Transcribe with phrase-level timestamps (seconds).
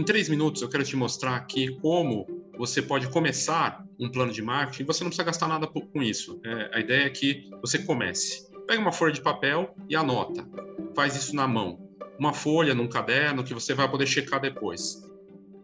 [0.00, 4.40] Em três minutos, eu quero te mostrar aqui como você pode começar um plano de
[4.40, 4.86] marketing.
[4.86, 6.40] Você não precisa gastar nada com isso.
[6.42, 8.50] É, a ideia é que você comece.
[8.66, 10.48] Pega uma folha de papel e anota.
[10.96, 11.78] Faz isso na mão.
[12.18, 15.06] Uma folha num caderno que você vai poder checar depois.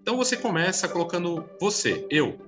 [0.03, 2.39] Então você começa colocando você, eu,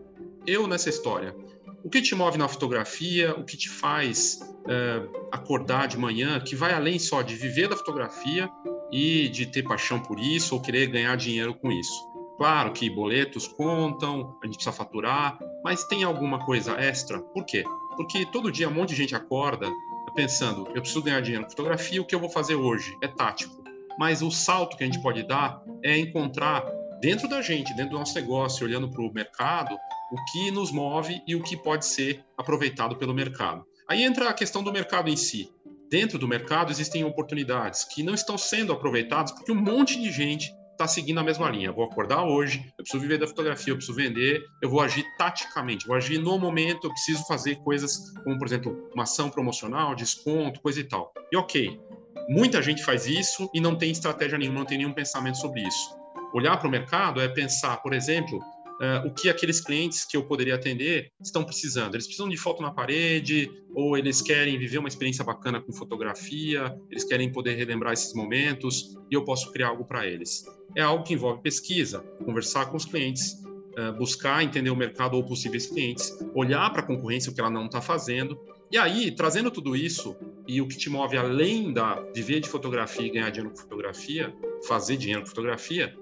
[0.47, 1.35] eu nessa história.
[1.83, 6.55] O que te move na fotografia, o que te faz é, acordar de manhã, que
[6.55, 8.47] vai além só de viver da fotografia
[8.91, 12.07] e de ter paixão por isso ou querer ganhar dinheiro com isso.
[12.37, 17.21] Claro que boletos contam, a gente precisa faturar, mas tem alguma coisa extra?
[17.21, 17.65] Por quê?
[17.97, 19.69] Porque todo dia um monte de gente acorda
[20.15, 22.97] pensando, eu preciso ganhar dinheiro com fotografia, o que eu vou fazer hoje?
[23.03, 23.63] É tático.
[23.99, 26.65] Mas o salto que a gente pode dar é encontrar
[27.01, 29.77] dentro da gente, dentro do nosso negócio, olhando para o mercado,
[30.11, 33.65] o que nos move e o que pode ser aproveitado pelo mercado.
[33.89, 35.51] Aí entra a questão do mercado em si.
[35.91, 40.53] Dentro do mercado existem oportunidades que não estão sendo aproveitadas porque um monte de gente
[40.73, 41.73] está seguindo a mesma linha.
[41.73, 45.87] Vou acordar hoje, eu preciso viver da fotografia, eu preciso vender, eu vou agir taticamente,
[45.87, 50.61] vou agir no momento, eu preciso fazer coisas como, por exemplo, uma ação promocional, desconto,
[50.61, 51.13] coisa e tal.
[51.33, 51.81] E ok,
[52.29, 55.97] muita gente faz isso e não tem estratégia nenhuma, não tem nenhum pensamento sobre isso.
[56.35, 58.39] Olhar para o mercado é pensar, por exemplo,
[58.79, 61.95] uh, o que aqueles clientes que eu poderia atender estão precisando.
[61.95, 66.75] Eles precisam de foto na parede, ou eles querem viver uma experiência bacana com fotografia,
[66.91, 70.45] eles querem poder relembrar esses momentos e eu posso criar algo para eles.
[70.77, 73.43] É algo que envolve pesquisa, conversar com os clientes,
[73.79, 77.51] uh, buscar entender o mercado ou possíveis clientes, olhar para a concorrência, o que ela
[77.51, 78.39] não está fazendo.
[78.71, 80.15] E aí, trazendo tudo isso
[80.47, 84.35] e o que te move além da viver de fotografia e ganhar dinheiro com fotografia,
[84.67, 85.97] fazer dinheiro com fotografia,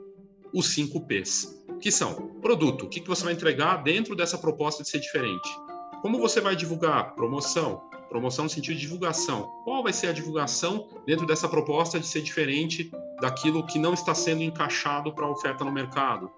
[0.53, 4.83] os cinco P's que são produto, o que, que você vai entregar dentro dessa proposta
[4.83, 5.49] de ser diferente.
[6.03, 7.15] Como você vai divulgar?
[7.15, 7.83] Promoção.
[8.09, 9.51] Promoção no sentido de divulgação.
[9.65, 14.15] Qual vai ser a divulgação dentro dessa proposta de ser diferente daquilo que não está
[14.15, 16.31] sendo encaixado para a oferta no mercado?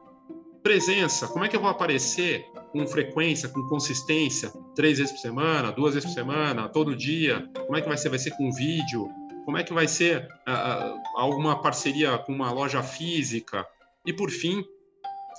[0.62, 1.28] Presença.
[1.28, 4.50] Como é que eu vou aparecer com frequência, com consistência?
[4.74, 7.48] Três vezes por semana, duas vezes por semana, todo dia?
[7.66, 8.08] Como é que vai ser?
[8.08, 9.08] Vai ser com vídeo?
[9.44, 13.66] Como é que vai ser uh, alguma parceria com uma loja física?
[14.04, 14.64] E por fim,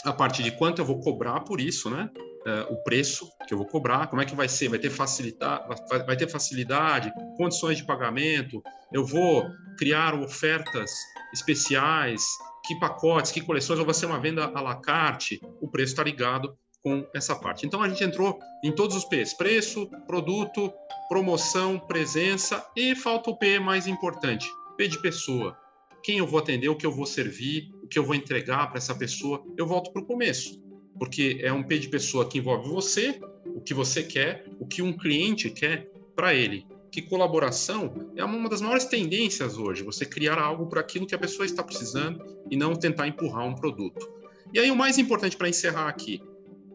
[0.05, 2.09] a parte de quanto eu vou cobrar por isso, né?
[2.47, 4.69] Uh, o preço que eu vou cobrar, como é que vai ser?
[4.69, 9.45] Vai ter facilidade, vai, vai ter facilidade, condições de pagamento, eu vou
[9.77, 10.89] criar ofertas
[11.33, 12.23] especiais,
[12.65, 16.03] que pacotes, que coleções, ou vai ser uma venda à la carte, o preço está
[16.03, 17.65] ligado com essa parte.
[17.65, 20.71] Então a gente entrou em todos os P's: preço, produto,
[21.09, 25.57] promoção, presença e falta o P mais importante: P de pessoa
[26.03, 28.93] quem eu vou atender, o que eu vou servir, que eu vou entregar para essa
[28.95, 30.61] pessoa, eu volto para o começo.
[30.97, 34.81] Porque é um P de pessoa que envolve você, o que você quer, o que
[34.81, 36.65] um cliente quer para ele.
[36.91, 41.19] Que colaboração é uma das maiores tendências hoje, você criar algo para aquilo que a
[41.19, 44.09] pessoa está precisando e não tentar empurrar um produto.
[44.53, 46.21] E aí o mais importante para encerrar aqui,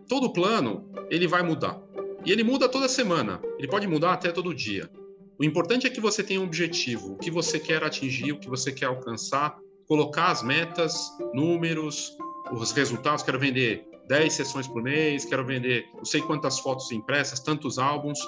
[0.08, 1.80] todo plano ele vai mudar.
[2.24, 4.88] E ele muda toda semana, ele pode mudar até todo dia.
[5.38, 8.48] O importante é que você tenha um objetivo, o que você quer atingir, o que
[8.48, 12.17] você quer alcançar, colocar as metas, números,
[12.53, 13.22] os resultados.
[13.22, 18.19] Quero vender 10 sessões por mês, quero vender não sei quantas fotos impressas, tantos álbuns,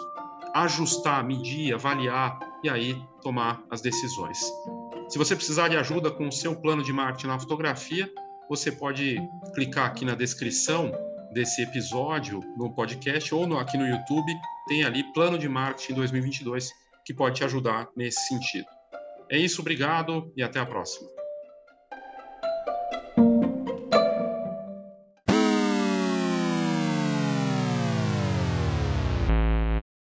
[0.55, 4.39] ajustar, medir, avaliar e aí tomar as decisões.
[5.09, 8.11] Se você precisar de ajuda com o seu plano de marketing na fotografia,
[8.49, 9.17] você pode
[9.55, 10.91] clicar aqui na descrição
[11.33, 14.33] desse episódio no podcast ou no, aqui no YouTube,
[14.67, 16.71] tem ali plano de marketing 2022
[17.05, 18.67] que pode te ajudar nesse sentido.
[19.31, 21.16] É isso, obrigado e até a próxima.